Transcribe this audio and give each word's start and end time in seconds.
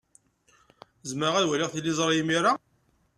Zemreɣ 1.09 1.35
ad 1.35 1.45
waliɣ 1.49 1.69
tiliẓri 1.71 2.15
imir-a? 2.21 2.53